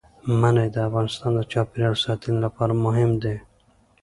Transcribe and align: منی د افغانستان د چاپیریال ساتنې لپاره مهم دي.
منی 0.39 0.67
د 0.75 0.77
افغانستان 0.87 1.31
د 1.35 1.39
چاپیریال 1.51 1.95
ساتنې 2.05 2.37
لپاره 2.45 2.73
مهم 2.85 3.11
دي. 3.23 3.35